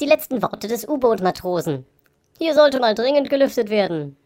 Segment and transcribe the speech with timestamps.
[0.00, 1.84] Die letzten Worte des U-Boot-Matrosen.
[2.38, 4.16] Hier sollte mal dringend gelüftet werden.